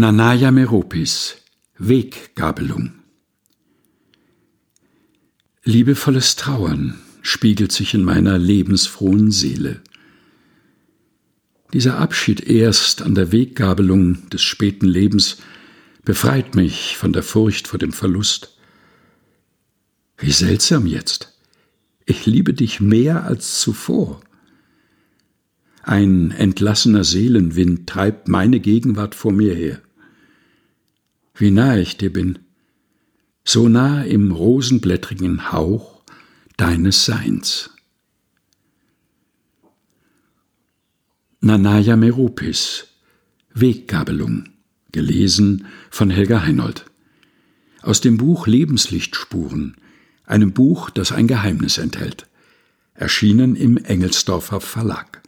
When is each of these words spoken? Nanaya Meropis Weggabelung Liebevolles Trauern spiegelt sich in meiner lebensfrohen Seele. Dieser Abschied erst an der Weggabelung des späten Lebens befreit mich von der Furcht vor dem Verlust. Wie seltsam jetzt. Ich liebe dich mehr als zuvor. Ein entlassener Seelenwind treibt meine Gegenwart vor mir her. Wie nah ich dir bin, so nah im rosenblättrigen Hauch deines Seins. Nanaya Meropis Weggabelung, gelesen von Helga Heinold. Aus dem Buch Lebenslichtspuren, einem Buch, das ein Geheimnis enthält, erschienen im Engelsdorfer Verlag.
Nanaya 0.00 0.50
Meropis 0.50 1.36
Weggabelung 1.76 2.92
Liebevolles 5.62 6.36
Trauern 6.36 6.98
spiegelt 7.20 7.70
sich 7.70 7.92
in 7.92 8.02
meiner 8.02 8.38
lebensfrohen 8.38 9.30
Seele. 9.30 9.82
Dieser 11.74 11.98
Abschied 11.98 12.40
erst 12.40 13.02
an 13.02 13.14
der 13.14 13.30
Weggabelung 13.30 14.30
des 14.30 14.40
späten 14.40 14.86
Lebens 14.86 15.36
befreit 16.02 16.54
mich 16.54 16.96
von 16.96 17.12
der 17.12 17.22
Furcht 17.22 17.68
vor 17.68 17.78
dem 17.78 17.92
Verlust. 17.92 18.56
Wie 20.16 20.32
seltsam 20.32 20.86
jetzt. 20.86 21.38
Ich 22.06 22.24
liebe 22.24 22.54
dich 22.54 22.80
mehr 22.80 23.24
als 23.24 23.60
zuvor. 23.60 24.22
Ein 25.82 26.30
entlassener 26.30 27.04
Seelenwind 27.04 27.86
treibt 27.86 28.28
meine 28.28 28.60
Gegenwart 28.60 29.14
vor 29.14 29.32
mir 29.32 29.54
her. 29.54 29.82
Wie 31.40 31.50
nah 31.50 31.78
ich 31.78 31.96
dir 31.96 32.12
bin, 32.12 32.40
so 33.44 33.66
nah 33.66 34.02
im 34.02 34.30
rosenblättrigen 34.30 35.50
Hauch 35.50 36.02
deines 36.58 37.06
Seins. 37.06 37.70
Nanaya 41.40 41.96
Meropis 41.96 42.88
Weggabelung, 43.54 44.50
gelesen 44.92 45.64
von 45.88 46.10
Helga 46.10 46.42
Heinold. 46.42 46.84
Aus 47.80 48.02
dem 48.02 48.18
Buch 48.18 48.46
Lebenslichtspuren, 48.46 49.78
einem 50.26 50.52
Buch, 50.52 50.90
das 50.90 51.10
ein 51.10 51.26
Geheimnis 51.26 51.78
enthält, 51.78 52.26
erschienen 52.92 53.56
im 53.56 53.78
Engelsdorfer 53.78 54.60
Verlag. 54.60 55.22